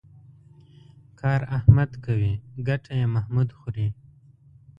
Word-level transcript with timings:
کار 1.19 1.39
احمد 1.57 1.91
کوي 2.05 2.33
ګټه 2.67 2.91
یې 2.99 3.05
محمود 3.15 3.49
خوري. 3.57 3.87